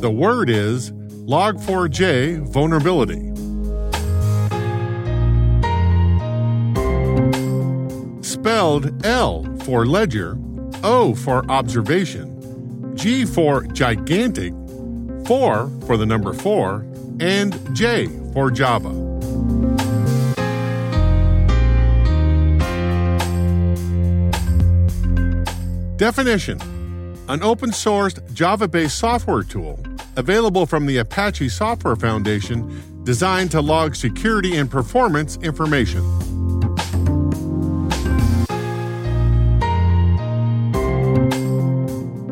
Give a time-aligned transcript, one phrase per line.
[0.00, 3.20] The word is Log4j vulnerability.
[8.22, 10.38] Spelled L for ledger,
[10.82, 14.54] O for observation, G for gigantic,
[15.26, 16.86] 4 for the number 4,
[17.20, 18.88] and J for Java.
[25.98, 26.58] Definition
[27.28, 29.78] An open sourced Java based software tool
[30.16, 36.04] available from the Apache Software Foundation, designed to log security and performance information.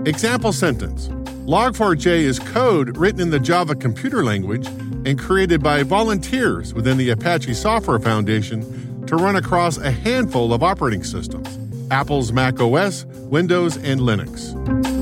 [0.06, 1.08] Example sentence
[1.48, 4.66] Log4j is code written in the Java computer language
[5.06, 10.62] and created by volunteers within the Apache Software Foundation to run across a handful of
[10.62, 11.58] operating systems
[11.90, 14.97] Apple's Mac OS, Windows, and Linux.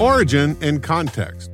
[0.00, 1.50] Origin and context.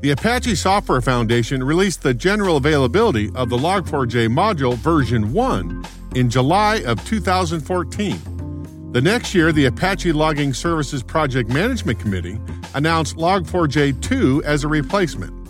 [0.00, 5.84] The Apache Software Foundation released the general availability of the Log4j module version 1
[6.16, 8.90] in July of 2014.
[8.92, 12.38] The next year, the Apache Logging Services Project Management Committee
[12.74, 15.48] announced Log4j 2 as a replacement.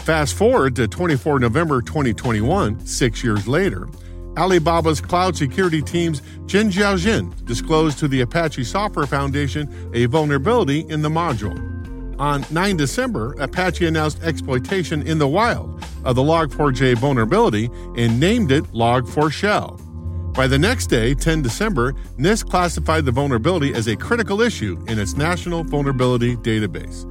[0.00, 3.88] Fast forward to 24 November 2021, six years later,
[4.36, 11.00] Alibaba's cloud security team's Jin Xiaojin disclosed to the Apache Software Foundation a vulnerability in
[11.00, 11.75] the module.
[12.18, 18.50] On 9 December, Apache announced exploitation in the wild of the Log4j vulnerability and named
[18.50, 19.82] it Log4Shell.
[20.32, 24.98] By the next day, 10 December, NIST classified the vulnerability as a critical issue in
[24.98, 27.04] its National Vulnerability Database.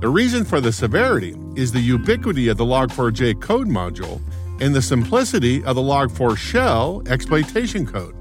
[0.00, 4.20] The reason for the severity is the ubiquity of the Log4j code module
[4.60, 8.14] and the simplicity of the Log4Shell exploitation code.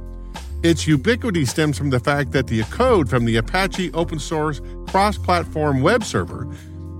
[0.63, 5.17] Its ubiquity stems from the fact that the code from the Apache open source cross
[5.17, 6.47] platform web server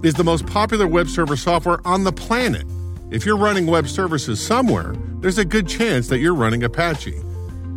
[0.02, 2.66] is the most popular web server software on the planet.
[3.12, 7.22] If you're running web services somewhere, there's a good chance that you're running Apache.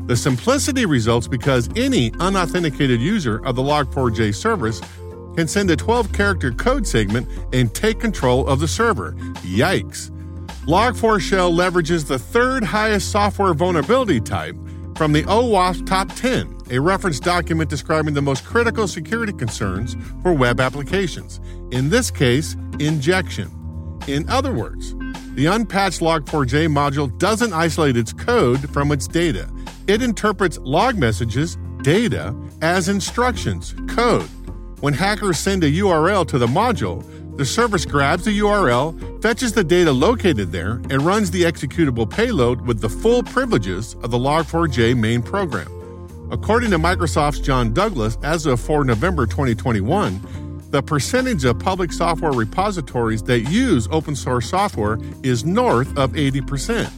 [0.07, 4.81] The simplicity results because any unauthenticated user of the Log4j service
[5.37, 9.13] can send a 12 character code segment and take control of the server.
[9.43, 10.11] Yikes!
[10.67, 14.57] Log4Shell leverages the third highest software vulnerability type
[14.97, 20.33] from the OWASP Top 10, a reference document describing the most critical security concerns for
[20.33, 21.41] web applications,
[21.73, 23.51] in this case, injection.
[24.07, 24.95] In other words,
[25.35, 29.51] the unpatched Log4j module doesn't isolate its code from its data.
[29.89, 34.29] It interprets log messages, data, as instructions, code.
[34.81, 37.03] When hackers send a URL to the module,
[37.37, 42.61] the service grabs the URL, fetches the data located there, and runs the executable payload
[42.67, 45.69] with the full privileges of the Log4j main program.
[46.31, 50.21] According to Microsoft's John Douglas, as of 4 November 2021,
[50.71, 56.91] the percentage of public software repositories that use open source software is north of 80%.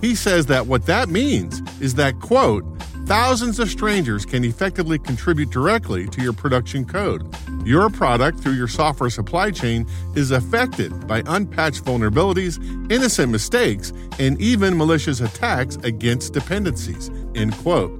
[0.00, 2.64] He says that what that means is that, quote,
[3.10, 7.26] thousands of strangers can effectively contribute directly to your production code,
[7.66, 9.84] your product through your software supply chain
[10.14, 17.10] is affected by unpatched vulnerabilities, innocent mistakes, and even malicious attacks against dependencies.
[17.34, 17.90] End quote.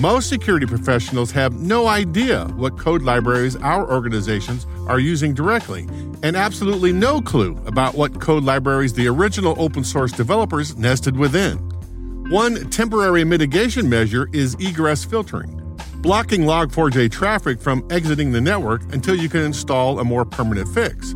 [0.00, 5.86] Most security professionals have no idea what code libraries our organizations are using directly,
[6.22, 11.58] and absolutely no clue about what code libraries the original open source developers nested within.
[12.30, 15.50] One temporary mitigation measure is egress filtering,
[15.96, 21.12] blocking Log4j traffic from exiting the network until you can install a more permanent fix.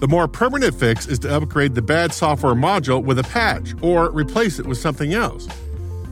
[0.00, 4.10] The more permanent fix is to upgrade the bad software module with a patch or
[4.10, 5.48] replace it with something else.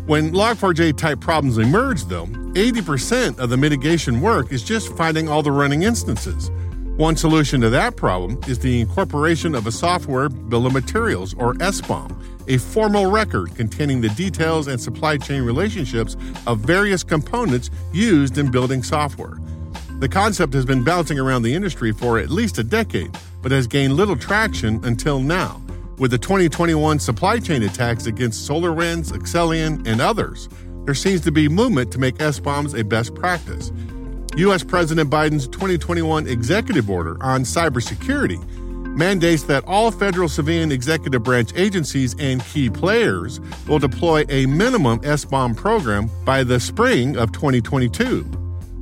[0.07, 5.43] When Log4j type problems emerge, though, 80% of the mitigation work is just finding all
[5.43, 6.51] the running instances.
[6.97, 11.53] One solution to that problem is the incorporation of a software bill of materials, or
[11.57, 12.17] SBOM,
[12.49, 16.17] a formal record containing the details and supply chain relationships
[16.47, 19.37] of various components used in building software.
[19.99, 23.67] The concept has been bouncing around the industry for at least a decade, but has
[23.67, 25.61] gained little traction until now.
[25.99, 30.49] With the 2021 supply chain attacks against SolarWinds, Accellion, and others,
[30.87, 33.71] there seems to be movement to make SBOMs a best practice.
[34.37, 34.63] U.S.
[34.63, 38.39] President Biden's 2021 executive order on cybersecurity
[38.95, 45.01] mandates that all federal civilian executive branch agencies and key players will deploy a minimum
[45.01, 48.27] SBOM program by the spring of 2022.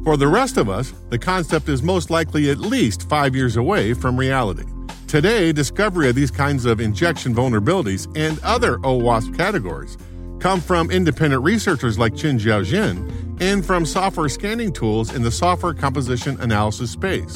[0.02, 3.94] For the rest of us, the concept is most likely at least five years away
[3.94, 4.64] from reality.
[5.06, 9.98] Today, discovery of these kinds of injection vulnerabilities and other OWASP categories
[10.40, 15.75] come from independent researchers like Qin Xiaojin and from software scanning tools in the software
[15.75, 17.34] composition analysis space.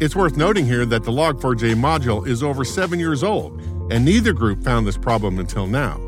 [0.00, 3.60] It's worth noting here that the Log4j module is over seven years old,
[3.90, 6.00] and neither group found this problem until now.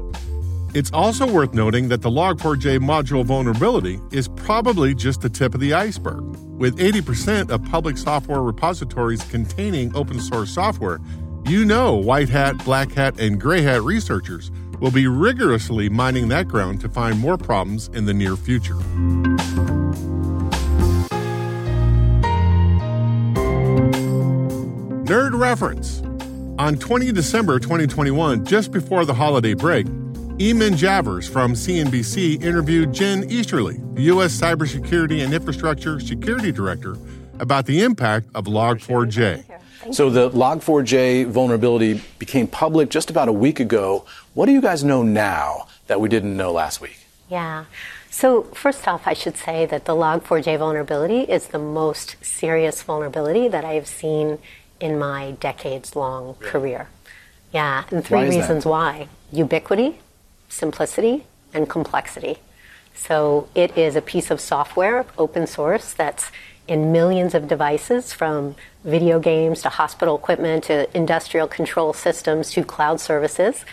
[0.75, 5.61] It's also worth noting that the Log4j module vulnerability is probably just the tip of
[5.61, 6.25] the iceberg.
[6.59, 10.99] With 80% of public software repositories containing open source software,
[11.47, 14.51] you know white hat, black hat, and gray hat researchers
[14.81, 18.75] will be rigorously mining that ground to find more problems in the near future.
[25.05, 26.01] Nerd Reference
[26.59, 29.87] On 20 December 2021, just before the holiday break,
[30.39, 34.37] Eamon Javers from CNBC interviewed Jen Easterly, the U.S.
[34.37, 36.97] Cybersecurity and Infrastructure Security Director,
[37.39, 39.45] about the impact of Log4j.
[39.93, 44.07] So the Log4j vulnerability became public just about a week ago.
[44.35, 46.99] What do you guys know now that we didn't know last week?
[47.31, 47.67] Yeah.
[48.11, 53.47] So first off, I should say that the Log4j vulnerability is the most serious vulnerability
[53.47, 54.39] that I have seen
[54.81, 56.89] in my decades-long career.
[57.53, 58.37] Yeah, and three Why that?
[58.37, 60.01] reasons why: ubiquity,
[60.49, 62.39] simplicity, and complexity.
[62.93, 66.33] So it is a piece of software, open source, that's
[66.67, 72.65] in millions of devices from video games to hospital equipment to industrial control systems to
[72.65, 73.65] cloud services.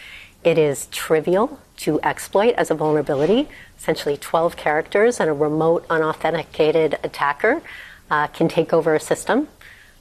[0.44, 3.48] It is trivial to exploit as a vulnerability,
[3.78, 7.62] essentially 12 characters, and a remote, unauthenticated attacker
[8.10, 9.48] uh, can take over a system,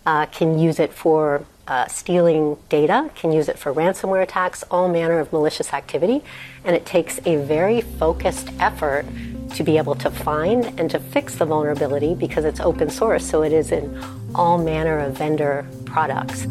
[0.06, 4.88] uh, can use it for uh, stealing data, can use it for ransomware attacks, all
[4.88, 6.22] manner of malicious activity.
[6.64, 9.06] And it takes a very focused effort
[9.54, 13.42] to be able to find and to fix the vulnerability because it's open source, so
[13.42, 14.02] it is in
[14.34, 16.46] all manner of vendor products.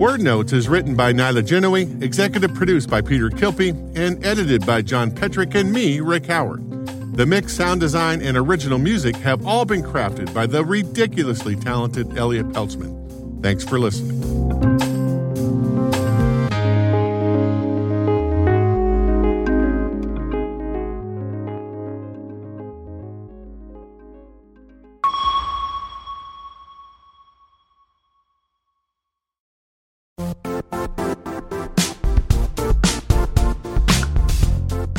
[0.00, 4.80] Word Notes is written by Nyla Gennaoui, executive produced by Peter Kilpe, and edited by
[4.80, 6.62] John Petrick and me, Rick Howard.
[7.14, 12.16] The mix, sound design, and original music have all been crafted by the ridiculously talented
[12.16, 13.42] Elliot Peltzman.
[13.42, 14.29] Thanks for listening.